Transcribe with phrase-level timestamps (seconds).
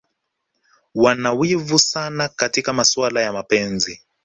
[0.95, 4.01] Wana wivu sana katika masuala ya mapenzi